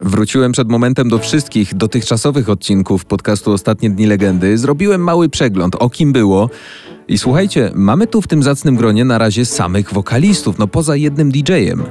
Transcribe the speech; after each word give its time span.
Wróciłem 0.00 0.52
przed 0.52 0.68
momentem 0.68 1.08
do 1.08 1.18
wszystkich 1.18 1.74
dotychczasowych 1.74 2.48
odcinków 2.48 3.04
podcastu 3.04 3.52
Ostatnie 3.52 3.90
Dni 3.90 4.06
Legendy. 4.06 4.58
Zrobiłem 4.58 5.00
mały 5.00 5.28
przegląd, 5.28 5.76
o 5.78 5.90
kim 5.90 6.12
było. 6.12 6.50
I 7.08 7.18
słuchajcie, 7.18 7.70
mamy 7.74 8.06
tu 8.06 8.22
w 8.22 8.28
tym 8.28 8.42
zacnym 8.42 8.76
gronie 8.76 9.04
na 9.04 9.18
razie 9.18 9.46
samych 9.46 9.94
wokalistów, 9.94 10.58
no 10.58 10.66
poza 10.66 10.96
jednym 10.96 11.30
DJ-em. 11.32 11.82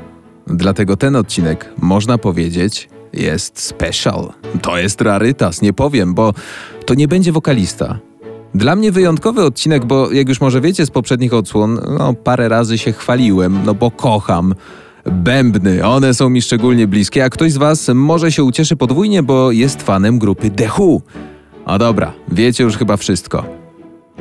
Dlatego 0.48 0.98
ten 0.98 1.16
odcinek, 1.16 1.74
można 1.82 2.18
powiedzieć, 2.18 2.90
jest 3.14 3.60
special. 3.60 4.34
To 4.62 4.78
jest 4.78 5.02
rarytas, 5.02 5.62
nie 5.62 5.74
powiem, 5.74 6.14
bo 6.14 6.34
to 6.86 6.94
nie 6.94 7.08
będzie 7.08 7.32
wokalista. 7.32 8.00
Dla 8.56 8.76
mnie 8.76 8.92
wyjątkowy 8.92 9.44
odcinek, 9.44 9.86
bo 9.86 10.12
jak 10.12 10.30
już 10.30 10.42
może 10.42 10.62
wiecie 10.62 10.86
z 10.86 10.92
poprzednich 10.92 11.34
odsłon, 11.34 11.80
no 11.98 12.14
parę 12.14 12.50
razy 12.50 12.78
się 12.78 12.92
chwaliłem, 12.92 13.60
no 13.66 13.74
bo 13.74 13.92
kocham 13.92 14.56
bębny. 15.12 15.86
One 15.86 16.14
są 16.14 16.30
mi 16.30 16.42
szczególnie 16.42 16.88
bliskie, 16.88 17.26
a 17.26 17.30
ktoś 17.30 17.52
z 17.52 17.58
Was 17.58 17.90
może 17.94 18.32
się 18.32 18.44
ucieszy 18.44 18.76
podwójnie, 18.76 19.24
bo 19.24 19.52
jest 19.52 19.82
fanem 19.82 20.20
grupy 20.20 20.50
The 20.50 20.70
Who. 20.78 21.02
A 21.66 21.78
dobra, 21.78 22.14
wiecie 22.32 22.64
już 22.64 22.78
chyba 22.78 22.98
wszystko. 22.98 23.46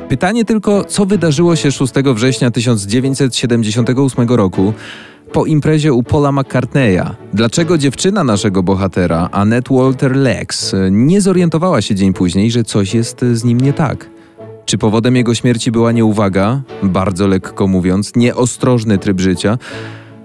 Pytanie 0.09 0.45
tylko, 0.45 0.83
co 0.83 1.05
wydarzyło 1.05 1.55
się 1.55 1.71
6 1.71 1.93
września 1.93 2.51
1978 2.51 4.29
roku 4.29 4.73
po 5.33 5.45
imprezie 5.45 5.93
u 5.93 6.03
Paula 6.03 6.31
McCartneya? 6.31 7.03
Dlaczego 7.33 7.77
dziewczyna 7.77 8.23
naszego 8.23 8.63
bohatera, 8.63 9.29
Annette 9.31 9.75
Walter 9.75 10.15
Lex, 10.15 10.75
nie 10.91 11.21
zorientowała 11.21 11.81
się 11.81 11.95
dzień 11.95 12.13
później, 12.13 12.51
że 12.51 12.63
coś 12.63 12.93
jest 12.93 13.25
z 13.33 13.43
nim 13.43 13.61
nie 13.61 13.73
tak? 13.73 14.09
Czy 14.65 14.77
powodem 14.77 15.15
jego 15.15 15.35
śmierci 15.35 15.71
była 15.71 15.91
nieuwaga, 15.91 16.61
bardzo 16.83 17.27
lekko 17.27 17.67
mówiąc, 17.67 18.15
nieostrożny 18.15 18.97
tryb 18.97 19.19
życia, 19.19 19.57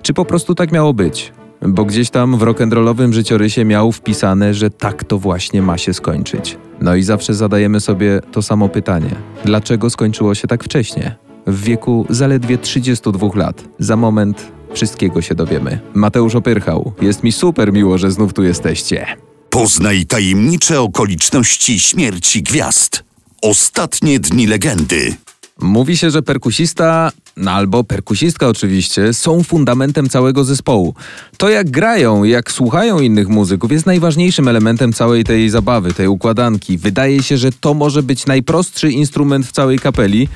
czy 0.02 0.14
po 0.14 0.24
prostu 0.24 0.54
tak 0.54 0.72
miało 0.72 0.94
być? 0.94 1.32
Bo 1.68 1.84
gdzieś 1.84 2.10
tam 2.10 2.38
w 2.38 2.40
rock'n'rollowym 2.40 3.12
życiorysie 3.12 3.64
miał 3.64 3.92
wpisane, 3.92 4.54
że 4.54 4.70
tak 4.70 5.04
to 5.04 5.18
właśnie 5.18 5.62
ma 5.62 5.78
się 5.78 5.94
skończyć. 5.94 6.58
No 6.80 6.94
i 6.94 7.02
zawsze 7.02 7.34
zadajemy 7.34 7.80
sobie 7.80 8.20
to 8.32 8.42
samo 8.42 8.68
pytanie. 8.68 9.10
Dlaczego 9.44 9.90
skończyło 9.90 10.34
się 10.34 10.48
tak 10.48 10.64
wcześnie? 10.64 11.16
W 11.46 11.64
wieku 11.64 12.06
zaledwie 12.10 12.58
32 12.58 13.28
lat. 13.34 13.64
Za 13.78 13.96
moment 13.96 14.52
wszystkiego 14.74 15.22
się 15.22 15.34
dowiemy. 15.34 15.80
Mateusz 15.94 16.34
Opyrchał. 16.34 16.92
Jest 17.00 17.22
mi 17.22 17.32
super 17.32 17.72
miło, 17.72 17.98
że 17.98 18.10
znów 18.10 18.32
tu 18.32 18.42
jesteście. 18.42 19.06
Poznaj 19.50 20.06
tajemnicze 20.06 20.80
okoliczności 20.80 21.80
śmierci 21.80 22.42
gwiazd. 22.42 23.04
Ostatnie 23.42 24.20
dni 24.20 24.46
legendy. 24.46 25.14
Mówi 25.62 25.96
się, 25.96 26.10
że 26.10 26.22
perkusista, 26.22 27.12
no 27.36 27.50
albo 27.50 27.84
perkusistka 27.84 28.48
oczywiście, 28.48 29.12
są 29.14 29.42
fundamentem 29.42 30.08
całego 30.08 30.44
zespołu. 30.44 30.94
To 31.36 31.48
jak 31.48 31.70
grają, 31.70 32.24
jak 32.24 32.52
słuchają 32.52 33.00
innych 33.00 33.28
muzyków 33.28 33.72
jest 33.72 33.86
najważniejszym 33.86 34.48
elementem 34.48 34.92
całej 34.92 35.24
tej 35.24 35.50
zabawy, 35.50 35.94
tej 35.94 36.08
układanki. 36.08 36.78
Wydaje 36.78 37.22
się, 37.22 37.38
że 37.38 37.52
to 37.52 37.74
może 37.74 38.02
być 38.02 38.26
najprostszy 38.26 38.90
instrument 38.90 39.46
w 39.46 39.52
całej 39.52 39.78
kapeli, 39.78 40.28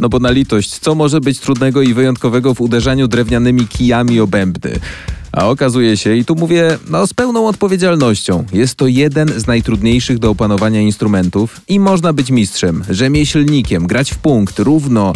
no 0.00 0.08
bo 0.08 0.18
na 0.18 0.30
litość, 0.30 0.78
co 0.78 0.94
może 0.94 1.20
być 1.20 1.40
trudnego 1.40 1.82
i 1.82 1.94
wyjątkowego 1.94 2.54
w 2.54 2.60
uderzaniu 2.60 3.08
drewnianymi 3.08 3.66
kijami 3.66 4.20
o 4.20 4.26
bębny? 4.26 4.80
A 5.32 5.48
okazuje 5.48 5.96
się, 5.96 6.16
i 6.16 6.24
tu 6.24 6.34
mówię 6.34 6.78
no, 6.88 7.06
z 7.06 7.14
pełną 7.14 7.48
odpowiedzialnością, 7.48 8.44
jest 8.52 8.74
to 8.74 8.86
jeden 8.86 9.40
z 9.40 9.46
najtrudniejszych 9.46 10.18
do 10.18 10.30
opanowania 10.30 10.80
instrumentów 10.80 11.60
i 11.68 11.80
można 11.80 12.12
być 12.12 12.30
mistrzem, 12.30 12.84
rzemieślnikiem, 12.90 13.86
grać 13.86 14.10
w 14.10 14.18
punkt, 14.18 14.58
równo, 14.58 15.12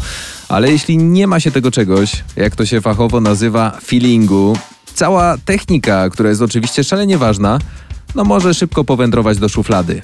ale 0.49 0.73
jeśli 0.73 0.99
nie 0.99 1.27
ma 1.27 1.41
się 1.41 1.51
tego 1.51 1.71
czegoś, 1.71 2.25
jak 2.37 2.57
to 2.57 2.67
się 2.67 2.81
fachowo 2.81 3.21
nazywa 3.21 3.79
feelingu, 3.85 4.59
cała 4.95 5.39
technika, 5.45 6.11
która 6.11 6.29
jest 6.29 6.43
oczywiście 6.43 6.85
szalenie 6.85 7.19
ważna, 7.19 7.59
no 8.15 8.25
może 8.25 8.55
szybko 8.55 8.85
powędrować 8.85 9.39
do 9.39 9.49
szuflady. 9.49 10.03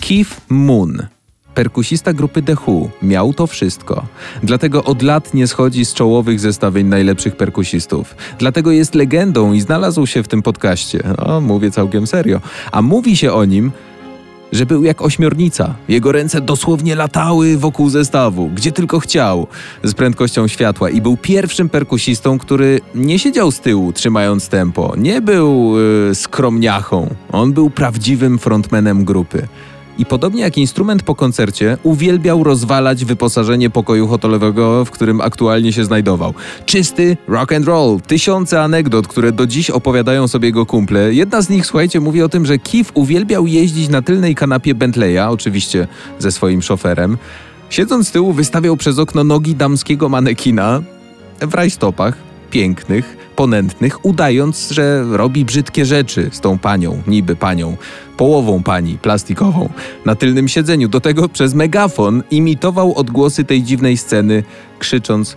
Keith 0.00 0.40
Moon 0.48 1.15
perkusista 1.56 2.12
grupy 2.12 2.42
The 2.42 2.54
Who, 2.66 2.88
miał 3.02 3.32
to 3.32 3.46
wszystko. 3.46 4.06
Dlatego 4.42 4.84
od 4.84 5.02
lat 5.02 5.34
nie 5.34 5.46
schodzi 5.46 5.84
z 5.84 5.94
czołowych 5.94 6.40
zestawień 6.40 6.86
najlepszych 6.86 7.36
perkusistów. 7.36 8.16
Dlatego 8.38 8.72
jest 8.72 8.94
legendą 8.94 9.52
i 9.52 9.60
znalazł 9.60 10.06
się 10.06 10.22
w 10.22 10.28
tym 10.28 10.42
podcaście. 10.42 11.02
Mówię 11.40 11.70
całkiem 11.70 12.06
serio. 12.06 12.40
A 12.72 12.82
mówi 12.82 13.16
się 13.16 13.32
o 13.32 13.44
nim, 13.44 13.72
że 14.52 14.66
był 14.66 14.84
jak 14.84 15.02
ośmiornica. 15.02 15.74
Jego 15.88 16.12
ręce 16.12 16.40
dosłownie 16.40 16.94
latały 16.94 17.58
wokół 17.58 17.90
zestawu, 17.90 18.50
gdzie 18.54 18.72
tylko 18.72 19.00
chciał, 19.00 19.46
z 19.84 19.94
prędkością 19.94 20.48
światła 20.48 20.90
i 20.90 21.00
był 21.00 21.16
pierwszym 21.16 21.68
perkusistą, 21.68 22.38
który 22.38 22.80
nie 22.94 23.18
siedział 23.18 23.50
z 23.50 23.60
tyłu, 23.60 23.92
trzymając 23.92 24.48
tempo. 24.48 24.94
Nie 24.96 25.20
był 25.20 25.78
yy, 25.78 26.14
skromniachą. 26.14 27.14
On 27.32 27.52
był 27.52 27.70
prawdziwym 27.70 28.38
frontmanem 28.38 29.04
grupy 29.04 29.48
i 29.98 30.06
podobnie 30.06 30.42
jak 30.42 30.58
instrument 30.58 31.02
po 31.02 31.14
koncercie, 31.14 31.78
uwielbiał 31.82 32.44
rozwalać 32.44 33.04
wyposażenie 33.04 33.70
pokoju 33.70 34.08
hotelowego, 34.08 34.84
w 34.84 34.90
którym 34.90 35.20
aktualnie 35.20 35.72
się 35.72 35.84
znajdował. 35.84 36.34
Czysty 36.66 37.16
rock 37.28 37.52
and 37.52 37.66
roll, 37.66 38.00
tysiące 38.06 38.62
anegdot, 38.62 39.08
które 39.08 39.32
do 39.32 39.46
dziś 39.46 39.70
opowiadają 39.70 40.28
sobie 40.28 40.48
jego 40.48 40.66
kumple. 40.66 41.14
Jedna 41.14 41.42
z 41.42 41.48
nich, 41.48 41.66
słuchajcie, 41.66 42.00
mówi 42.00 42.22
o 42.22 42.28
tym, 42.28 42.46
że 42.46 42.58
Keith 42.58 42.90
uwielbiał 42.94 43.46
jeździć 43.46 43.88
na 43.88 44.02
tylnej 44.02 44.34
kanapie 44.34 44.74
Bentleya, 44.74 45.28
oczywiście 45.28 45.88
ze 46.18 46.32
swoim 46.32 46.62
szoferem. 46.62 47.18
Siedząc 47.70 48.08
z 48.08 48.10
tyłu, 48.10 48.32
wystawiał 48.32 48.76
przez 48.76 48.98
okno 48.98 49.24
nogi 49.24 49.54
damskiego 49.54 50.08
manekina 50.08 50.82
w 51.40 51.54
rajstopach, 51.54 52.14
pięknych, 52.50 53.16
ponętnych, 53.36 54.04
udając, 54.04 54.70
że 54.70 55.04
robi 55.10 55.44
brzydkie 55.44 55.86
rzeczy 55.86 56.28
z 56.32 56.40
tą 56.40 56.58
panią, 56.58 57.02
niby 57.06 57.36
panią, 57.36 57.76
połową 58.16 58.62
pani, 58.62 58.98
plastikową, 58.98 59.68
na 60.04 60.14
tylnym 60.14 60.48
siedzeniu. 60.48 60.88
Do 60.88 61.00
tego 61.00 61.28
przez 61.28 61.54
megafon 61.54 62.22
imitował 62.30 62.94
odgłosy 62.94 63.44
tej 63.44 63.62
dziwnej 63.62 63.96
sceny, 63.96 64.42
krzycząc 64.78 65.36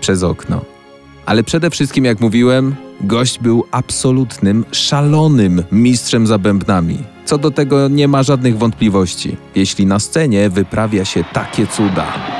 przez 0.00 0.22
okno. 0.22 0.60
Ale 1.26 1.42
przede 1.42 1.70
wszystkim, 1.70 2.04
jak 2.04 2.20
mówiłem, 2.20 2.74
gość 3.00 3.38
był 3.38 3.64
absolutnym, 3.70 4.64
szalonym 4.72 5.62
mistrzem 5.72 6.26
za 6.26 6.38
bębnami. 6.38 6.98
Co 7.24 7.38
do 7.38 7.50
tego 7.50 7.88
nie 7.88 8.08
ma 8.08 8.22
żadnych 8.22 8.58
wątpliwości, 8.58 9.36
jeśli 9.54 9.86
na 9.86 9.98
scenie 9.98 10.50
wyprawia 10.50 11.04
się 11.04 11.24
takie 11.32 11.66
cuda. 11.66 12.33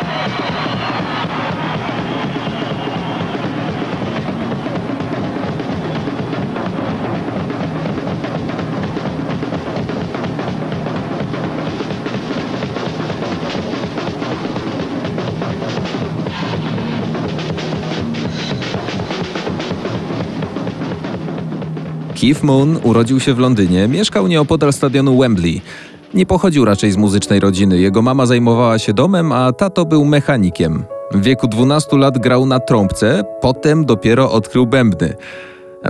Keith 22.24 22.42
Moon 22.42 22.78
urodził 22.82 23.20
się 23.20 23.34
w 23.34 23.38
Londynie, 23.38 23.88
mieszkał 23.88 24.26
nieopodal 24.26 24.72
stadionu 24.72 25.18
Wembley. 25.18 25.60
Nie 26.14 26.26
pochodził 26.26 26.64
raczej 26.64 26.92
z 26.92 26.96
muzycznej 26.96 27.40
rodziny. 27.40 27.78
Jego 27.78 28.02
mama 28.02 28.26
zajmowała 28.26 28.78
się 28.78 28.92
domem, 28.92 29.32
a 29.32 29.52
tato 29.52 29.84
był 29.84 30.04
mechanikiem. 30.04 30.84
W 31.14 31.22
wieku 31.22 31.48
12 31.48 31.96
lat 31.96 32.18
grał 32.18 32.46
na 32.46 32.60
trąbce, 32.60 33.24
potem 33.40 33.84
dopiero 33.84 34.32
odkrył 34.32 34.66
bębny. 34.66 35.14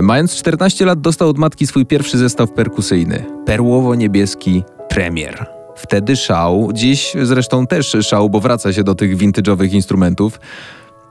Mając 0.01 0.35
14 0.35 0.85
lat 0.85 1.01
dostał 1.01 1.29
od 1.29 1.37
matki 1.37 1.67
swój 1.67 1.85
pierwszy 1.85 2.17
zestaw 2.17 2.51
perkusyjny. 2.51 3.25
Perłowo-niebieski 3.45 4.63
Premier. 4.89 5.45
Wtedy 5.75 6.15
szał, 6.15 6.69
dziś 6.73 7.13
zresztą 7.23 7.67
też 7.67 7.97
szał, 8.01 8.29
bo 8.29 8.39
wraca 8.39 8.73
się 8.73 8.83
do 8.83 8.95
tych 8.95 9.17
vintage'owych 9.17 9.73
instrumentów. 9.73 10.39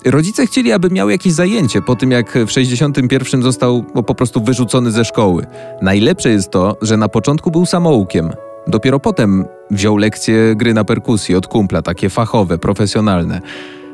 Rodzice 0.04 0.46
chcieli, 0.46 0.72
aby 0.72 0.90
miał 0.90 1.10
jakieś 1.10 1.32
zajęcie 1.32 1.82
po 1.82 1.96
tym, 1.96 2.10
jak 2.10 2.38
w 2.46 2.50
61 2.50 3.42
został 3.42 3.82
po 3.82 4.14
prostu 4.14 4.40
wyrzucony 4.40 4.90
ze 4.90 5.04
szkoły. 5.04 5.46
Najlepsze 5.82 6.30
jest 6.30 6.50
to, 6.50 6.76
że 6.82 6.96
na 6.96 7.08
początku 7.08 7.50
był 7.50 7.66
samoukiem. 7.66 8.30
Dopiero 8.66 9.00
potem 9.00 9.44
wziął 9.70 9.96
lekcje 9.96 10.56
gry 10.56 10.74
na 10.74 10.84
perkusji 10.84 11.36
od 11.36 11.46
kumpla, 11.46 11.82
takie 11.82 12.10
fachowe, 12.10 12.58
profesjonalne. 12.58 13.40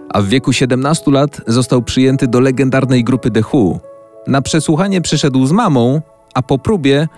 A 0.09 0.23
w 0.23 0.27
wieku 0.27 0.53
17 0.53 1.11
lat 1.11 1.41
został 1.47 1.83
przyjęty 1.83 2.29
do 2.29 2.41
legendarnej 2.41 3.05
grupy 3.05 3.31
The 3.31 3.43
Who. 3.53 3.81
Na 4.27 4.43
przesłuchanie 4.43 5.01
przyszedł 5.01 5.47
z 5.47 5.53
mamą, 5.53 6.01
a 6.35 6.43
po 6.43 6.59
próbie 6.59 7.09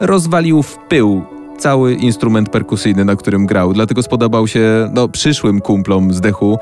rozwalił 0.00 0.62
w 0.62 0.78
pył 0.88 1.22
cały 1.60 1.94
instrument 1.94 2.48
perkusyjny, 2.48 3.04
na 3.04 3.16
którym 3.16 3.46
grał. 3.46 3.72
Dlatego 3.72 4.02
spodobał 4.02 4.46
się 4.46 4.90
no, 4.94 5.08
przyszłym 5.08 5.60
kumplom 5.60 6.14
z 6.14 6.20
Dechu 6.20 6.58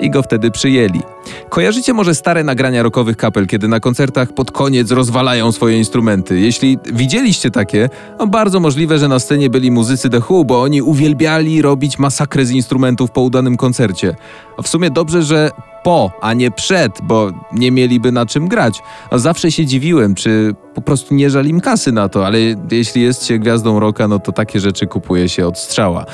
i 0.00 0.10
go 0.10 0.22
wtedy 0.22 0.50
przyjęli. 0.50 1.00
Kojarzycie 1.48 1.92
może 1.92 2.14
stare 2.14 2.44
nagrania 2.44 2.82
rockowych 2.82 3.16
kapel, 3.16 3.46
kiedy 3.46 3.68
na 3.68 3.80
koncertach 3.80 4.32
pod 4.34 4.50
koniec 4.50 4.90
rozwalają 4.90 5.52
swoje 5.52 5.78
instrumenty? 5.78 6.40
Jeśli 6.40 6.78
widzieliście 6.92 7.50
takie, 7.50 7.90
no 8.18 8.26
bardzo 8.26 8.60
możliwe, 8.60 8.98
że 8.98 9.08
na 9.08 9.18
scenie 9.18 9.50
byli 9.50 9.70
muzycy 9.70 10.10
The 10.10 10.20
Who, 10.28 10.44
bo 10.44 10.62
oni 10.62 10.82
uwielbiali 10.82 11.62
robić 11.62 11.98
masakrę 11.98 12.44
z 12.44 12.50
instrumentów 12.50 13.10
po 13.10 13.20
udanym 13.20 13.56
koncercie. 13.56 14.14
A 14.58 14.62
w 14.62 14.68
sumie 14.68 14.90
dobrze, 14.90 15.22
że 15.22 15.50
po, 15.88 16.12
a 16.20 16.34
nie 16.34 16.50
przed, 16.50 16.92
bo 17.02 17.30
nie 17.52 17.70
mieliby 17.70 18.12
na 18.12 18.26
czym 18.26 18.48
grać. 18.48 18.82
A 19.10 19.18
zawsze 19.18 19.52
się 19.52 19.66
dziwiłem, 19.66 20.14
czy 20.14 20.54
po 20.74 20.80
prostu 20.80 21.14
nie 21.14 21.30
żal 21.30 21.46
im 21.46 21.60
kasy 21.60 21.92
na 21.92 22.08
to, 22.08 22.26
ale 22.26 22.38
jeśli 22.70 23.02
jest 23.02 23.26
się 23.26 23.38
gwiazdą 23.38 23.80
rocka, 23.80 24.08
no 24.08 24.18
to 24.18 24.32
takie 24.32 24.60
rzeczy 24.60 24.86
kupuje 24.86 25.28
się 25.28 25.46
od 25.46 25.58
strzała. 25.58 26.06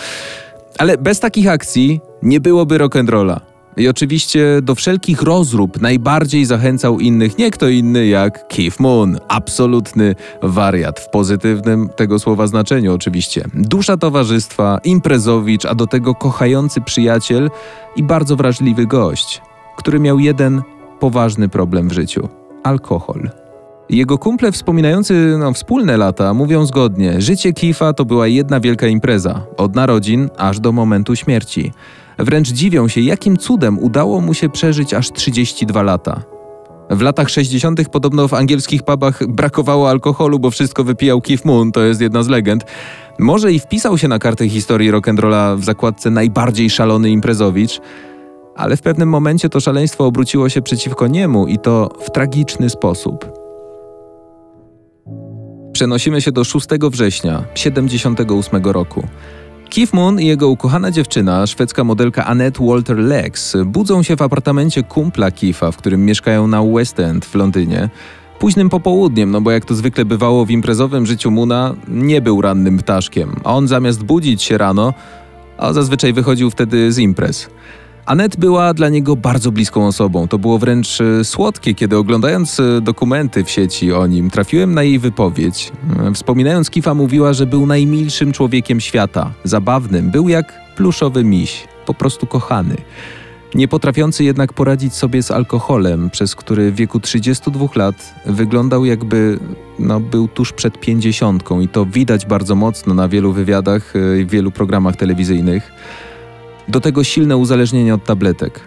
Ale 0.79 0.99
bez 0.99 1.21
takich 1.21 1.49
akcji 1.49 2.01
nie 2.23 2.41
byłoby 2.41 2.79
rock'n'rolla. 2.79 3.41
I 3.77 3.89
oczywiście 3.89 4.47
do 4.63 4.75
wszelkich 4.75 5.23
rozrób 5.23 5.81
najbardziej 5.81 6.45
zachęcał 6.45 7.01
innych 7.01 7.39
nie 7.39 7.51
kto 7.51 7.69
inny 7.69 8.07
jak 8.07 8.49
Keith 8.49 8.81
Moon. 8.81 9.19
Absolutny 9.29 10.15
wariat, 10.43 11.01
w 11.01 11.11
pozytywnym 11.11 11.89
tego 11.97 12.19
słowa 12.19 12.47
znaczeniu 12.47 12.95
oczywiście. 12.95 13.45
Dusza 13.55 13.97
towarzystwa, 13.97 14.79
imprezowicz, 14.85 15.65
a 15.65 15.75
do 15.75 15.87
tego 15.87 16.15
kochający 16.15 16.81
przyjaciel 16.81 17.51
i 17.97 18.03
bardzo 18.03 18.37
wrażliwy 18.37 18.87
gość, 18.87 19.43
który 19.77 20.01
miał 20.01 20.19
jeden 20.19 20.63
poważny 21.01 21.49
problem 21.49 21.89
w 21.89 21.93
życiu 21.93 22.29
alkohol. 22.63 23.31
Jego 23.91 24.19
kumple 24.19 24.53
wspominający 24.53 25.37
no, 25.39 25.53
wspólne 25.53 25.97
lata 25.97 26.35
mówią 26.35 26.67
zgodnie: 26.67 27.21
Życie 27.21 27.53
Kifa 27.53 27.93
to 27.93 28.05
była 28.05 28.27
jedna 28.27 28.61
wielka 28.61 28.87
impreza, 28.87 29.47
od 29.57 29.75
narodzin 29.75 30.29
aż 30.37 30.61
do 30.61 30.73
momentu 30.73 31.17
śmierci. 31.17 31.73
Wręcz 32.19 32.49
dziwią 32.49 32.89
się, 32.89 33.01
jakim 33.01 33.37
cudem 33.37 33.79
udało 33.79 34.21
mu 34.21 34.35
się 34.35 34.49
przeżyć 34.49 34.95
aż 34.95 35.13
32 35.13 35.83
lata. 35.83 36.23
W 36.91 37.01
latach 37.01 37.31
60. 37.31 37.89
podobno 37.89 38.29
w 38.29 38.35
angielskich 38.35 38.83
pubach 38.83 39.27
brakowało 39.27 39.91
alkoholu, 39.91 40.39
bo 40.39 40.51
wszystko 40.51 40.85
wypijał 40.85 41.21
Keith 41.21 41.45
Moon, 41.45 41.73
to 41.73 41.83
jest 41.83 42.01
jedna 42.01 42.23
z 42.23 42.29
legend. 42.29 42.65
Może 43.19 43.53
i 43.53 43.61
wpisał 43.61 43.99
się 43.99 44.09
na 44.09 44.19
kartę 44.19 44.49
historii 44.49 44.93
rock'n'rolla 44.93 45.59
w 45.59 45.65
zakładce 45.65 46.11
najbardziej 46.11 46.71
szalony 46.71 47.11
imprezowicz, 47.11 47.81
ale 48.57 48.77
w 48.77 48.83
pewnym 48.83 49.09
momencie 49.09 49.49
to 49.49 49.61
szaleństwo 49.61 50.07
obróciło 50.07 50.49
się 50.49 50.63
przeciwko 50.63 51.07
niemu 51.07 51.47
i 51.47 51.59
to 51.59 51.89
w 52.01 52.11
tragiczny 52.11 52.71
sposób. 52.71 53.33
Przenosimy 55.73 56.21
się 56.21 56.33
do 56.33 56.45
6 56.45 56.67
września 56.91 57.45
78 57.55 58.65
roku. 58.65 59.07
Keith 59.75 59.93
Moon 59.93 60.21
i 60.21 60.27
jego 60.27 60.49
ukochana 60.49 60.91
dziewczyna, 60.91 61.47
szwedzka 61.47 61.85
modelka 61.85 62.27
Annette 62.27 62.67
Walter 62.67 62.99
Lex, 62.99 63.57
budzą 63.67 64.03
się 64.03 64.17
w 64.17 64.23
apartamencie 64.23 64.83
kumpla 64.83 65.31
Keitha, 65.31 65.73
w 65.73 65.77
którym 65.77 66.05
mieszkają 66.05 66.47
na 66.47 66.63
West 66.63 67.01
End 67.01 67.25
w 67.25 67.35
Londynie. 67.35 67.89
Późnym 68.39 68.71
popołudniem, 68.71 69.31
no 69.31 69.41
bo 69.41 69.51
jak 69.51 69.65
to 69.65 69.75
zwykle 69.75 70.05
bywało 70.05 70.45
w 70.45 70.51
imprezowym 70.51 71.07
życiu 71.07 71.31
Moona, 71.31 71.75
nie 71.89 72.21
był 72.21 72.41
rannym 72.41 72.79
ptaszkiem. 72.79 73.37
A 73.45 73.55
on 73.55 73.69
zamiast 73.69 74.05
budzić 74.05 74.43
się 74.43 74.59
rano, 74.59 74.95
a 75.59 75.73
zazwyczaj 75.73 76.13
wychodził 76.13 76.51
wtedy 76.51 76.93
z 76.93 76.99
imprez. 76.99 77.51
Anet 78.07 78.37
była 78.37 78.75
dla 78.75 78.89
niego 78.89 79.17
bardzo 79.17 79.53
bliską 79.53 79.87
osobą. 79.87 80.29
To 80.29 80.39
było 80.39 80.59
wręcz 80.59 81.01
e, 81.01 81.25
słodkie, 81.25 81.75
kiedy 81.75 81.97
oglądając 81.97 82.61
e, 82.61 82.81
dokumenty 82.81 83.45
w 83.45 83.51
sieci 83.51 83.93
o 83.93 84.07
nim, 84.07 84.31
trafiłem 84.31 84.75
na 84.75 84.83
jej 84.83 84.99
wypowiedź. 84.99 85.73
E, 86.07 86.13
wspominając 86.13 86.71
Kifa, 86.71 86.95
mówiła, 86.95 87.33
że 87.33 87.47
był 87.47 87.67
najmilszym 87.67 88.33
człowiekiem 88.33 88.81
świata. 88.81 89.31
Zabawnym, 89.45 90.11
był 90.11 90.29
jak 90.29 90.75
pluszowy 90.77 91.25
miś, 91.25 91.65
po 91.87 91.95
prostu 91.95 92.27
kochany. 92.27 92.77
Nie 93.55 93.69
potrafiący 93.69 94.25
jednak 94.25 94.53
poradzić 94.53 94.95
sobie 94.95 95.23
z 95.23 95.31
alkoholem, 95.31 96.11
przez 96.11 96.35
który 96.35 96.73
w 96.73 96.75
wieku 96.75 97.01
32 97.01 97.67
lat 97.75 98.15
wyglądał 98.27 98.85
jakby 98.85 99.39
no, 99.79 100.01
był 100.01 100.29
tuż 100.29 100.53
przed 100.53 100.81
pięćdziesiątką 100.81 101.61
i 101.61 101.69
to 101.69 101.87
widać 101.87 102.27
bardzo 102.27 102.55
mocno 102.55 102.95
na 102.95 103.09
wielu 103.09 103.33
wywiadach 103.33 103.95
i 104.21 104.27
wielu 104.27 104.51
programach 104.51 104.97
telewizyjnych. 104.97 105.73
Do 106.69 106.81
tego 106.81 107.05
silne 107.05 107.37
uzależnienie 107.37 107.95
od 107.95 108.05
tabletek. 108.05 108.61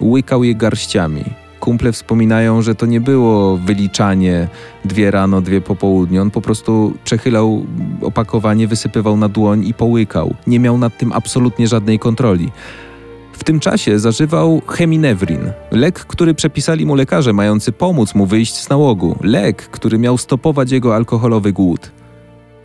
Łykał 0.00 0.44
je 0.44 0.54
garściami. 0.54 1.24
Kumple 1.60 1.92
wspominają, 1.92 2.62
że 2.62 2.74
to 2.74 2.86
nie 2.86 3.00
było 3.00 3.56
wyliczanie 3.56 4.48
dwie 4.84 5.10
rano, 5.10 5.40
dwie 5.40 5.60
po 5.60 5.76
południu. 5.76 6.22
On 6.22 6.30
po 6.30 6.40
prostu 6.40 6.94
przechylał 7.04 7.66
opakowanie, 8.02 8.68
wysypywał 8.68 9.16
na 9.16 9.28
dłoń 9.28 9.66
i 9.66 9.74
połykał. 9.74 10.34
Nie 10.46 10.60
miał 10.60 10.78
nad 10.78 10.98
tym 10.98 11.12
absolutnie 11.12 11.68
żadnej 11.68 11.98
kontroli. 11.98 12.50
W 13.32 13.44
tym 13.44 13.60
czasie 13.60 13.98
zażywał 13.98 14.62
cheminewrin, 14.66 15.52
lek, 15.70 15.98
który 15.98 16.34
przepisali 16.34 16.86
mu 16.86 16.94
lekarze, 16.94 17.32
mający 17.32 17.72
pomóc 17.72 18.14
mu 18.14 18.26
wyjść 18.26 18.54
z 18.54 18.68
nałogu. 18.68 19.16
Lek, 19.22 19.62
który 19.62 19.98
miał 19.98 20.18
stopować 20.18 20.70
jego 20.70 20.96
alkoholowy 20.96 21.52
głód. 21.52 21.90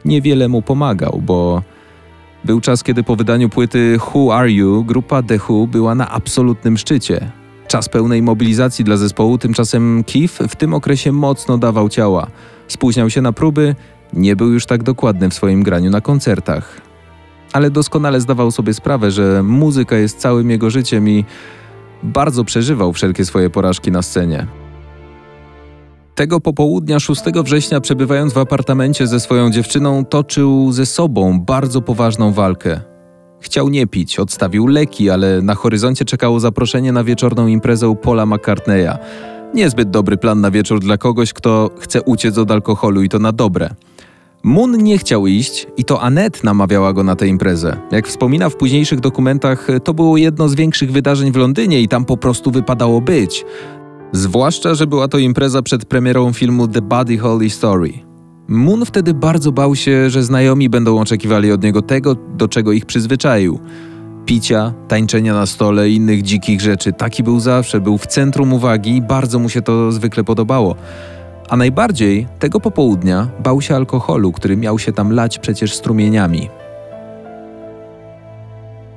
Niewiele 0.06 0.48
mu 0.48 0.62
pomagał, 0.62 1.22
bo 1.26 1.62
był 2.46 2.62
czas, 2.62 2.84
kiedy 2.84 3.04
po 3.04 3.16
wydaniu 3.16 3.50
płyty 3.50 3.98
Who 4.14 4.36
Are 4.36 4.52
You 4.52 4.84
grupa 4.84 5.24
The 5.24 5.40
Who 5.50 5.68
była 5.68 5.96
na 5.96 6.10
absolutnym 6.10 6.78
szczycie. 6.78 7.32
Czas 7.68 7.90
pełnej 7.90 8.22
mobilizacji 8.22 8.86
dla 8.86 8.98
zespołu, 8.98 9.38
tymczasem 9.38 10.04
Keith 10.04 10.34
w 10.50 10.56
tym 10.56 10.74
okresie 10.74 11.12
mocno 11.12 11.58
dawał 11.58 11.90
ciała. 11.90 12.28
Spóźniał 12.68 13.10
się 13.10 13.22
na 13.22 13.34
próby, 13.34 13.76
nie 14.14 14.36
był 14.36 14.50
już 14.50 14.66
tak 14.66 14.84
dokładny 14.84 15.30
w 15.30 15.34
swoim 15.34 15.64
graniu 15.64 15.90
na 15.90 16.02
koncertach. 16.02 16.82
Ale 17.54 17.72
doskonale 17.72 18.22
zdawał 18.22 18.52
sobie 18.52 18.74
sprawę, 18.74 19.12
że 19.12 19.44
muzyka 19.44 19.96
jest 19.96 20.20
całym 20.20 20.50
jego 20.50 20.70
życiem 20.70 21.10
i 21.10 21.26
bardzo 22.04 22.44
przeżywał 22.44 22.94
wszelkie 22.94 23.26
swoje 23.26 23.50
porażki 23.50 23.92
na 23.92 24.02
scenie. 24.02 24.48
Tego 26.16 26.40
popołudnia 26.40 27.00
6 27.00 27.22
września, 27.44 27.82
przebywając 27.82 28.34
w 28.34 28.38
apartamencie 28.38 29.08
ze 29.08 29.20
swoją 29.20 29.52
dziewczyną, 29.52 30.06
toczył 30.06 30.72
ze 30.72 30.86
sobą 30.86 31.42
bardzo 31.42 31.82
poważną 31.82 32.34
walkę. 32.34 32.82
Chciał 33.40 33.70
nie 33.70 33.88
pić, 33.88 34.20
odstawił 34.20 34.68
leki, 34.68 35.10
ale 35.10 35.42
na 35.42 35.56
horyzoncie 35.56 36.06
czekało 36.06 36.40
zaproszenie 36.40 36.92
na 36.92 37.04
wieczorną 37.04 37.48
imprezę 37.48 37.96
Paula 37.96 38.26
McCartneya. 38.26 38.98
Niezbyt 39.54 39.90
dobry 39.90 40.18
plan 40.18 40.42
na 40.42 40.52
wieczór 40.52 40.80
dla 40.80 40.98
kogoś, 40.98 41.34
kto 41.34 41.70
chce 41.80 42.02
uciec 42.02 42.38
od 42.38 42.52
alkoholu 42.52 43.02
i 43.02 43.10
to 43.10 43.20
na 43.20 43.32
dobre. 43.32 43.70
Moon 44.44 44.78
nie 44.78 44.98
chciał 44.98 45.28
iść 45.28 45.68
i 45.78 45.86
to 45.86 46.02
Annette 46.02 46.40
namawiała 46.44 46.94
go 46.94 47.04
na 47.04 47.16
tę 47.16 47.28
imprezę. 47.28 47.78
Jak 47.92 48.08
wspomina 48.08 48.50
w 48.50 48.56
późniejszych 48.56 49.00
dokumentach, 49.00 49.68
to 49.84 49.94
było 49.94 50.18
jedno 50.18 50.50
z 50.50 50.56
większych 50.56 50.92
wydarzeń 50.92 51.32
w 51.32 51.36
Londynie 51.36 51.82
i 51.82 51.88
tam 51.88 52.06
po 52.06 52.18
prostu 52.18 52.52
wypadało 52.52 53.02
być. 53.02 53.46
Zwłaszcza, 54.16 54.76
że 54.76 54.88
była 54.88 55.08
to 55.08 55.18
impreza 55.18 55.62
przed 55.62 55.86
premierą 55.86 56.34
filmu 56.34 56.68
The 56.68 56.82
Buddy 56.82 57.18
Holly 57.18 57.50
Story. 57.50 57.94
Moon 58.48 58.86
wtedy 58.86 59.14
bardzo 59.14 59.52
bał 59.52 59.76
się, 59.76 60.10
że 60.10 60.24
znajomi 60.24 60.70
będą 60.70 61.00
oczekiwali 61.00 61.52
od 61.52 61.64
niego 61.64 61.82
tego, 61.82 62.16
do 62.16 62.48
czego 62.48 62.72
ich 62.72 62.86
przyzwyczaił. 62.86 63.60
Picia, 64.26 64.74
tańczenia 64.88 65.34
na 65.34 65.46
stole 65.46 65.90
i 65.90 65.96
innych 65.96 66.22
dzikich 66.22 66.62
rzeczy. 66.62 66.94
Taki 66.94 67.24
był 67.24 67.40
zawsze, 67.40 67.82
był 67.82 67.98
w 67.98 68.08
centrum 68.08 68.54
uwagi 68.54 68.96
i 68.96 69.02
bardzo 69.02 69.40
mu 69.40 69.50
się 69.50 69.62
to 69.62 69.92
zwykle 69.92 70.24
podobało. 70.24 70.76
A 71.50 71.58
najbardziej 71.58 72.28
tego 72.40 72.60
popołudnia 72.60 73.28
bał 73.44 73.62
się 73.62 73.76
alkoholu, 73.76 74.32
który 74.32 74.58
miał 74.58 74.80
się 74.80 74.92
tam 74.92 75.14
lać 75.14 75.40
przecież 75.40 75.74
strumieniami. 75.74 76.50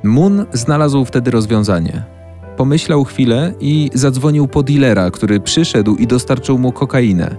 Moon 0.02 0.46
znalazł 0.52 1.04
wtedy 1.04 1.30
rozwiązanie. 1.30 2.15
Pomyślał 2.56 3.04
chwilę 3.04 3.52
i 3.60 3.90
zadzwonił 3.94 4.48
po 4.48 4.62
dealera, 4.62 5.10
który 5.10 5.40
przyszedł 5.40 5.96
i 5.96 6.06
dostarczył 6.06 6.58
mu 6.58 6.72
kokainę. 6.72 7.36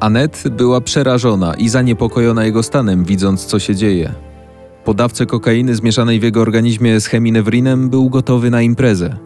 Anet 0.00 0.44
była 0.50 0.80
przerażona 0.80 1.54
i 1.54 1.68
zaniepokojona 1.68 2.44
jego 2.44 2.62
stanem, 2.62 3.04
widząc 3.04 3.44
co 3.44 3.58
się 3.58 3.74
dzieje. 3.74 4.12
Podawcę 4.84 5.26
kokainy 5.26 5.74
zmieszanej 5.74 6.20
w 6.20 6.22
jego 6.22 6.40
organizmie 6.40 7.00
z 7.00 7.06
cheminewrinem 7.06 7.90
był 7.90 8.10
gotowy 8.10 8.50
na 8.50 8.62
imprezę. 8.62 9.16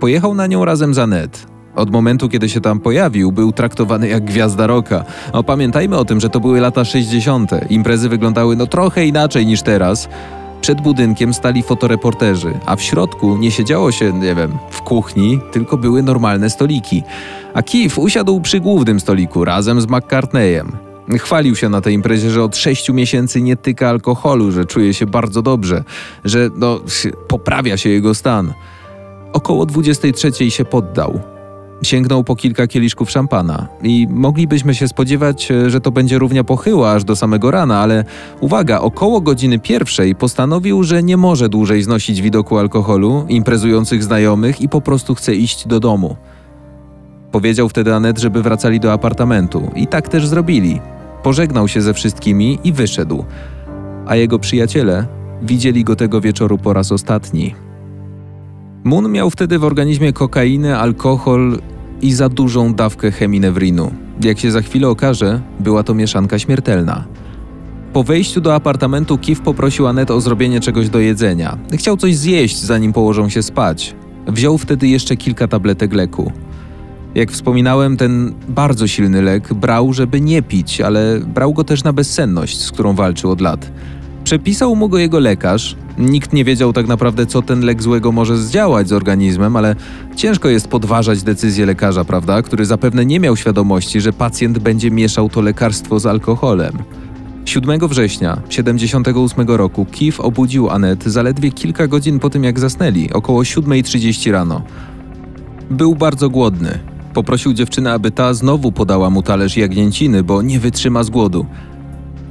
Pojechał 0.00 0.34
na 0.34 0.46
nią 0.46 0.64
razem 0.64 0.94
z 0.94 0.98
Anet. 0.98 1.46
Od 1.76 1.90
momentu, 1.90 2.28
kiedy 2.28 2.48
się 2.48 2.60
tam 2.60 2.80
pojawił, 2.80 3.32
był 3.32 3.52
traktowany 3.52 4.08
jak 4.08 4.24
gwiazda 4.24 4.66
roka. 4.66 5.04
O, 5.32 5.42
pamiętajmy 5.42 5.96
o 5.98 6.04
tym, 6.04 6.20
że 6.20 6.28
to 6.28 6.40
były 6.40 6.60
lata 6.60 6.84
60. 6.84 7.50
Imprezy 7.70 8.08
wyglądały 8.08 8.56
no 8.56 8.66
trochę 8.66 9.06
inaczej 9.06 9.46
niż 9.46 9.62
teraz, 9.62 10.08
przed 10.60 10.80
budynkiem 10.80 11.34
stali 11.34 11.62
fotoreporterzy, 11.62 12.58
a 12.66 12.76
w 12.76 12.82
środku 12.82 13.36
nie 13.36 13.50
siedziało 13.50 13.92
się, 13.92 14.12
nie 14.12 14.34
wiem, 14.34 14.58
w 14.70 14.82
kuchni, 14.82 15.40
tylko 15.52 15.76
były 15.76 16.02
normalne 16.02 16.50
stoliki. 16.50 17.02
A 17.54 17.62
Keith 17.62 17.98
usiadł 17.98 18.40
przy 18.40 18.60
głównym 18.60 19.00
stoliku 19.00 19.44
razem 19.44 19.80
z 19.80 19.86
McCartneyem. 19.86 20.72
Chwalił 21.18 21.56
się 21.56 21.68
na 21.68 21.80
tej 21.80 21.94
imprezie, 21.94 22.30
że 22.30 22.44
od 22.44 22.56
sześciu 22.56 22.94
miesięcy 22.94 23.42
nie 23.42 23.56
tyka 23.56 23.88
alkoholu, 23.88 24.52
że 24.52 24.64
czuje 24.64 24.94
się 24.94 25.06
bardzo 25.06 25.42
dobrze, 25.42 25.84
że 26.24 26.50
no, 26.56 26.80
poprawia 27.28 27.76
się 27.76 27.90
jego 27.90 28.14
stan. 28.14 28.52
Około 29.32 29.66
23 29.66 30.50
się 30.50 30.64
poddał. 30.64 31.20
Sięgnął 31.82 32.24
po 32.24 32.36
kilka 32.36 32.66
kieliszków 32.66 33.10
szampana 33.10 33.68
i 33.82 34.06
moglibyśmy 34.10 34.74
się 34.74 34.88
spodziewać, 34.88 35.50
e, 35.50 35.70
że 35.70 35.80
to 35.80 35.90
będzie 35.90 36.18
równia 36.18 36.44
pochyła 36.44 36.92
aż 36.92 37.04
do 37.04 37.16
samego 37.16 37.50
rana, 37.50 37.80
ale 37.80 38.04
uwaga, 38.40 38.80
około 38.80 39.20
godziny 39.20 39.58
pierwszej 39.58 40.14
postanowił, 40.14 40.82
że 40.82 41.02
nie 41.02 41.16
może 41.16 41.48
dłużej 41.48 41.82
znosić 41.82 42.22
widoku 42.22 42.58
alkoholu, 42.58 43.24
imprezujących 43.28 44.04
znajomych 44.04 44.60
i 44.60 44.68
po 44.68 44.80
prostu 44.80 45.14
chce 45.14 45.34
iść 45.34 45.66
do 45.66 45.80
domu. 45.80 46.16
Powiedział 47.32 47.68
wtedy 47.68 47.94
Anet, 47.94 48.18
żeby 48.18 48.42
wracali 48.42 48.80
do 48.80 48.92
apartamentu 48.92 49.70
i 49.76 49.86
tak 49.86 50.08
też 50.08 50.26
zrobili. 50.26 50.80
Pożegnał 51.22 51.68
się 51.68 51.82
ze 51.82 51.94
wszystkimi 51.94 52.58
i 52.64 52.72
wyszedł. 52.72 53.24
A 54.06 54.16
jego 54.16 54.38
przyjaciele 54.38 55.06
widzieli 55.42 55.84
go 55.84 55.96
tego 55.96 56.20
wieczoru 56.20 56.58
po 56.58 56.72
raz 56.72 56.92
ostatni. 56.92 57.54
Moon 58.84 59.12
miał 59.12 59.30
wtedy 59.30 59.58
w 59.58 59.64
organizmie 59.64 60.12
kokainę, 60.12 60.78
alkohol 60.78 61.58
i 62.02 62.12
za 62.12 62.28
dużą 62.28 62.74
dawkę 62.74 63.10
cheminewrinu. 63.10 63.90
Jak 64.24 64.38
się 64.38 64.50
za 64.50 64.62
chwilę 64.62 64.88
okaże, 64.88 65.40
była 65.60 65.82
to 65.82 65.94
mieszanka 65.94 66.38
śmiertelna. 66.38 67.04
Po 67.92 68.02
wejściu 68.02 68.40
do 68.40 68.54
apartamentu 68.54 69.18
Kif 69.18 69.40
poprosił 69.40 69.86
Anet 69.86 70.10
o 70.10 70.20
zrobienie 70.20 70.60
czegoś 70.60 70.88
do 70.88 70.98
jedzenia. 70.98 71.58
Chciał 71.72 71.96
coś 71.96 72.16
zjeść, 72.16 72.58
zanim 72.58 72.92
położą 72.92 73.28
się 73.28 73.42
spać. 73.42 73.94
Wziął 74.26 74.58
wtedy 74.58 74.88
jeszcze 74.88 75.16
kilka 75.16 75.48
tabletek 75.48 75.92
leku. 75.92 76.32
Jak 77.14 77.30
wspominałem, 77.30 77.96
ten 77.96 78.34
bardzo 78.48 78.86
silny 78.86 79.22
lek 79.22 79.54
brał, 79.54 79.92
żeby 79.92 80.20
nie 80.20 80.42
pić, 80.42 80.80
ale 80.80 81.20
brał 81.26 81.52
go 81.52 81.64
też 81.64 81.84
na 81.84 81.92
bezsenność, 81.92 82.60
z 82.60 82.72
którą 82.72 82.94
walczył 82.94 83.30
od 83.30 83.40
lat. 83.40 83.72
Przepisał 84.24 84.76
mu 84.76 84.88
go 84.88 84.98
jego 84.98 85.18
lekarz. 85.18 85.76
Nikt 85.98 86.32
nie 86.32 86.44
wiedział 86.44 86.72
tak 86.72 86.86
naprawdę, 86.86 87.26
co 87.26 87.42
ten 87.42 87.60
lek 87.60 87.82
złego 87.82 88.12
może 88.12 88.38
zdziałać 88.38 88.88
z 88.88 88.92
organizmem, 88.92 89.56
ale 89.56 89.76
ciężko 90.16 90.48
jest 90.48 90.68
podważać 90.68 91.22
decyzję 91.22 91.66
lekarza, 91.66 92.04
prawda? 92.04 92.42
Który 92.42 92.64
zapewne 92.64 93.06
nie 93.06 93.20
miał 93.20 93.36
świadomości, 93.36 94.00
że 94.00 94.12
pacjent 94.12 94.58
będzie 94.58 94.90
mieszał 94.90 95.28
to 95.28 95.40
lekarstwo 95.40 96.00
z 96.00 96.06
alkoholem. 96.06 96.78
7 97.44 97.88
września 97.88 98.42
78 98.48 99.48
roku 99.48 99.86
Kif 99.86 100.20
obudził 100.20 100.70
Anet 100.70 101.04
zaledwie 101.04 101.50
kilka 101.50 101.86
godzin 101.86 102.18
po 102.18 102.30
tym, 102.30 102.44
jak 102.44 102.58
zasnęli, 102.58 103.12
około 103.12 103.42
7.30 103.42 104.32
rano. 104.32 104.62
Był 105.70 105.94
bardzo 105.94 106.30
głodny. 106.30 106.78
Poprosił 107.14 107.52
dziewczynę, 107.52 107.92
aby 107.92 108.10
ta 108.10 108.34
znowu 108.34 108.72
podała 108.72 109.10
mu 109.10 109.22
talerz 109.22 109.56
jagnięciny, 109.56 110.22
bo 110.22 110.42
nie 110.42 110.60
wytrzyma 110.60 111.02
z 111.02 111.10
głodu. 111.10 111.46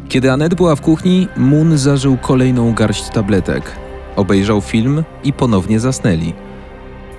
Kiedy 0.09 0.31
Anet 0.31 0.55
była 0.55 0.75
w 0.75 0.81
kuchni, 0.81 1.27
Moon 1.37 1.77
zażył 1.77 2.17
kolejną 2.17 2.73
garść 2.73 3.09
tabletek. 3.09 3.71
Obejrzał 4.15 4.61
film 4.61 5.03
i 5.23 5.33
ponownie 5.33 5.79
zasnęli. 5.79 6.33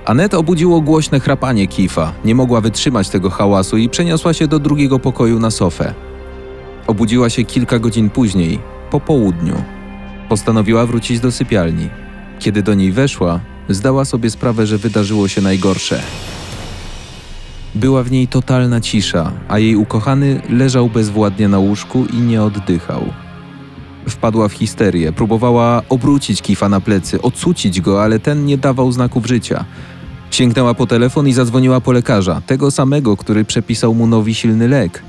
Anet 0.04 0.34
obudziło 0.34 0.80
głośne 0.80 1.20
chrapanie 1.20 1.66
Kifa. 1.66 2.12
Nie 2.24 2.34
mogła 2.34 2.60
wytrzymać 2.60 3.08
tego 3.08 3.30
hałasu 3.30 3.76
i 3.76 3.88
przeniosła 3.88 4.32
się 4.32 4.46
do 4.46 4.58
drugiego 4.58 4.98
pokoju 4.98 5.40
na 5.40 5.50
sofę. 5.50 5.94
Obudziła 6.86 7.30
się 7.30 7.44
kilka 7.44 7.78
godzin 7.78 8.10
później, 8.10 8.58
po 8.90 9.00
południu. 9.00 9.54
Postanowiła 10.28 10.86
wrócić 10.86 11.20
do 11.20 11.32
sypialni. 11.32 11.88
Kiedy 12.38 12.62
do 12.62 12.74
niej 12.74 12.92
weszła, 12.92 13.40
zdała 13.68 14.04
sobie 14.04 14.30
sprawę, 14.30 14.66
że 14.66 14.78
wydarzyło 14.78 15.28
się 15.28 15.40
najgorsze. 15.40 16.02
Była 17.74 18.02
w 18.02 18.10
niej 18.10 18.28
totalna 18.28 18.80
cisza, 18.80 19.32
a 19.48 19.58
jej 19.58 19.76
ukochany 19.76 20.40
leżał 20.48 20.88
bezwładnie 20.88 21.48
na 21.48 21.58
łóżku 21.58 22.06
i 22.12 22.16
nie 22.16 22.42
oddychał. 22.42 23.04
Wpadła 24.08 24.48
w 24.48 24.52
histerię, 24.52 25.12
próbowała 25.12 25.82
obrócić 25.88 26.42
Kifa 26.42 26.68
na 26.68 26.80
plecy, 26.80 27.22
odsucić 27.22 27.80
go, 27.80 28.02
ale 28.02 28.18
ten 28.18 28.44
nie 28.46 28.58
dawał 28.58 28.92
znaków 28.92 29.26
życia. 29.26 29.64
Sięgnęła 30.30 30.74
po 30.74 30.86
telefon 30.86 31.28
i 31.28 31.32
zadzwoniła 31.32 31.80
po 31.80 31.92
lekarza, 31.92 32.40
tego 32.46 32.70
samego, 32.70 33.16
który 33.16 33.44
przepisał 33.44 33.94
mu 33.94 34.06
nowy 34.06 34.34
silny 34.34 34.68
lek. 34.68 35.02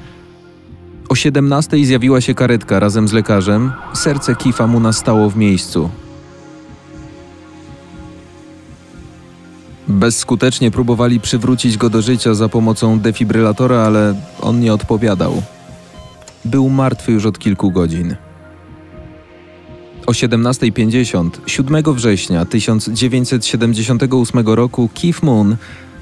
O 1.09 1.15
17 1.15 1.85
zjawiła 1.85 2.21
się 2.21 2.33
karetka 2.33 2.79
razem 2.79 3.07
z 3.07 3.13
lekarzem, 3.13 3.71
serce 3.93 4.35
Kifa 4.35 4.67
mu 4.67 4.79
nastało 4.79 5.29
w 5.29 5.37
miejscu. 5.37 5.89
Bezskutecznie 9.91 10.71
próbowali 10.71 11.19
przywrócić 11.19 11.77
go 11.77 11.89
do 11.89 12.01
życia 12.01 12.33
za 12.33 12.49
pomocą 12.49 12.99
defibrylatora, 12.99 13.77
ale 13.77 14.15
on 14.41 14.59
nie 14.59 14.73
odpowiadał. 14.73 15.41
Był 16.45 16.69
martwy 16.69 17.11
już 17.11 17.25
od 17.25 17.39
kilku 17.39 17.71
godzin. 17.71 18.15
O 20.05 20.11
17.50 20.11 21.29
7 21.45 21.83
września 21.93 22.45
1978 22.45 24.47
roku 24.47 24.89
Keith 25.01 25.23
Moon 25.23 25.55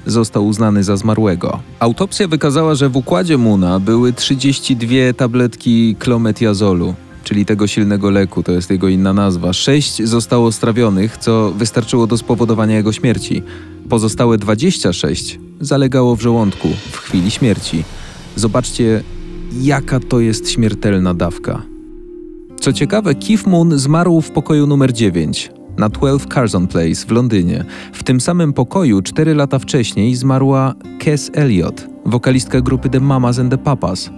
został 0.06 0.46
uznany 0.46 0.84
za 0.84 0.96
zmarłego. 0.96 1.60
Autopsja 1.78 2.28
wykazała, 2.28 2.74
że 2.74 2.88
w 2.88 2.96
układzie 2.96 3.38
Moona 3.38 3.80
były 3.80 4.12
32 4.12 4.88
tabletki 5.16 5.96
klometiazolu, 5.98 6.94
czyli 7.24 7.46
tego 7.46 7.66
silnego 7.66 8.10
leku, 8.10 8.42
to 8.42 8.52
jest 8.52 8.70
jego 8.70 8.88
inna 8.88 9.12
nazwa. 9.12 9.52
Sześć 9.52 10.02
zostało 10.02 10.52
strawionych, 10.52 11.16
co 11.16 11.50
wystarczyło 11.50 12.06
do 12.06 12.18
spowodowania 12.18 12.76
jego 12.76 12.92
śmierci. 12.92 13.42
Pozostałe 13.90 14.38
26 14.38 15.38
zalegało 15.60 16.16
w 16.16 16.20
żołądku 16.20 16.68
w 16.92 16.96
chwili 16.96 17.30
śmierci. 17.30 17.84
Zobaczcie, 18.36 19.02
jaka 19.60 20.00
to 20.00 20.20
jest 20.20 20.50
śmiertelna 20.50 21.14
dawka. 21.14 21.62
Co 22.60 22.72
ciekawe, 22.72 23.14
Keith 23.14 23.46
Moon 23.46 23.78
zmarł 23.78 24.20
w 24.20 24.30
pokoju 24.30 24.66
numer 24.66 24.92
9 24.92 25.50
na 25.78 25.88
12 25.88 26.28
Curzon 26.34 26.66
Place 26.66 27.06
w 27.06 27.10
Londynie. 27.10 27.64
W 27.92 28.02
tym 28.02 28.20
samym 28.20 28.52
pokoju 28.52 29.02
cztery 29.02 29.34
lata 29.34 29.58
wcześniej 29.58 30.14
zmarła 30.14 30.74
Cass 31.04 31.30
Elliot, 31.34 31.86
wokalistka 32.06 32.60
grupy 32.60 32.88
The 32.88 33.00
Mamas 33.00 33.38
and 33.38 33.50
the 33.50 33.58
Papas. 33.58 34.10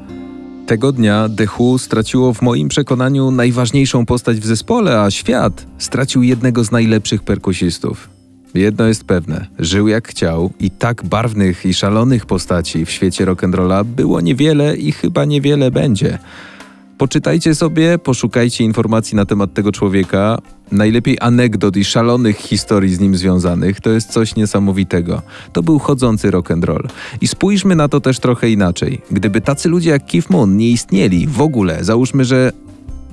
Tego 0.66 0.92
dnia 0.92 1.28
The 1.36 1.46
Who 1.58 1.78
straciło 1.78 2.34
w 2.34 2.42
moim 2.42 2.68
przekonaniu 2.68 3.30
najważniejszą 3.30 4.06
postać 4.06 4.36
w 4.36 4.46
zespole, 4.46 5.00
a 5.00 5.10
świat 5.10 5.66
stracił 5.78 6.22
jednego 6.22 6.64
z 6.64 6.70
najlepszych 6.70 7.22
perkusistów. 7.22 8.21
Jedno 8.54 8.86
jest 8.86 9.04
pewne, 9.04 9.46
żył 9.58 9.88
jak 9.88 10.08
chciał 10.08 10.50
i 10.60 10.70
tak 10.70 11.04
barwnych 11.04 11.66
i 11.66 11.74
szalonych 11.74 12.26
postaci 12.26 12.84
w 12.84 12.90
świecie 12.90 13.26
rock'n'rolla 13.26 13.84
było 13.84 14.20
niewiele 14.20 14.76
i 14.76 14.92
chyba 14.92 15.24
niewiele 15.24 15.70
będzie. 15.70 16.18
Poczytajcie 16.98 17.54
sobie, 17.54 17.98
poszukajcie 17.98 18.64
informacji 18.64 19.16
na 19.16 19.26
temat 19.26 19.54
tego 19.54 19.72
człowieka. 19.72 20.38
Najlepiej 20.72 21.18
anegdot 21.20 21.76
i 21.76 21.84
szalonych 21.84 22.36
historii 22.36 22.94
z 22.94 23.00
nim 23.00 23.16
związanych. 23.16 23.80
To 23.80 23.90
jest 23.90 24.10
coś 24.10 24.36
niesamowitego. 24.36 25.22
To 25.52 25.62
był 25.62 25.78
chodzący 25.78 26.30
rock'n'roll. 26.30 26.88
I 27.20 27.28
spójrzmy 27.28 27.76
na 27.76 27.88
to 27.88 28.00
też 28.00 28.18
trochę 28.18 28.50
inaczej. 28.50 29.00
Gdyby 29.10 29.40
tacy 29.40 29.68
ludzie 29.68 29.90
jak 29.90 30.06
Keith 30.06 30.30
Moon 30.30 30.56
nie 30.56 30.68
istnieli 30.68 31.26
w 31.26 31.40
ogóle, 31.40 31.84
załóżmy, 31.84 32.24
że 32.24 32.52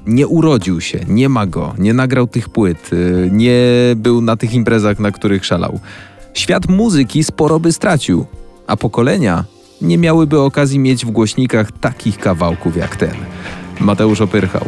nie 0.09 0.27
urodził 0.27 0.81
się, 0.81 0.99
nie 1.07 1.29
ma 1.29 1.45
go, 1.45 1.73
nie 1.77 1.93
nagrał 1.93 2.27
tych 2.27 2.49
płyt, 2.49 2.93
y, 2.93 3.29
nie 3.31 3.61
był 3.95 4.21
na 4.21 4.37
tych 4.37 4.53
imprezach, 4.53 4.99
na 4.99 5.11
których 5.11 5.45
szalał. 5.45 5.79
Świat 6.33 6.69
muzyki 6.69 7.23
sporo 7.23 7.59
by 7.59 7.71
stracił, 7.73 8.25
a 8.67 8.77
pokolenia 8.77 9.45
nie 9.81 9.97
miałyby 9.97 10.39
okazji 10.39 10.79
mieć 10.79 11.05
w 11.05 11.11
głośnikach 11.11 11.71
takich 11.71 12.17
kawałków 12.17 12.77
jak 12.77 12.95
ten. 12.95 13.15
Mateusz 13.79 14.21
Opyrchał. 14.21 14.65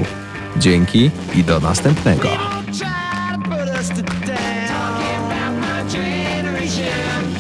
Dzięki 0.58 1.12
i 1.36 1.44
do 1.44 1.60
następnego. 1.60 2.28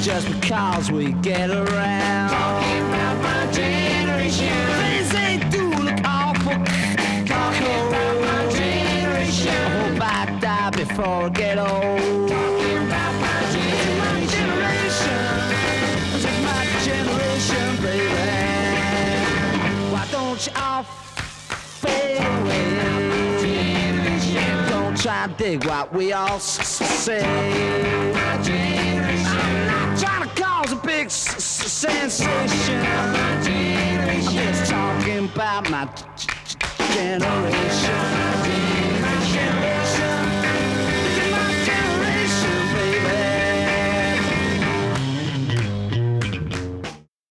Just 0.06 0.28
because 0.42 0.92
we 0.92 1.12
get 1.22 1.52
around. 1.52 2.21
Don't 20.32 20.48
you 20.48 20.54
all 20.56 20.84
fade 20.84 22.22
away? 22.22 22.70
Don't 24.70 24.98
try 24.98 25.26
and 25.26 25.36
dig 25.36 25.66
what 25.66 25.94
we 25.94 26.14
all 26.14 26.40
say. 26.40 27.22
I'm 27.22 28.14
not 29.68 30.00
trying 30.00 30.30
to 30.30 30.42
cause 30.42 30.72
a 30.72 30.78
big 30.78 31.12
sensation. 31.12 32.30
I'm 32.30 34.22
just 34.22 34.72
talking 34.72 35.26
about 35.26 35.70
my 35.70 35.90
generation. 36.94 38.21